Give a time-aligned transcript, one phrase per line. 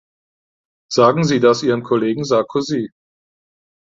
[0.91, 2.89] Sagen Sie das Ihrem Kollegen Sarkozy.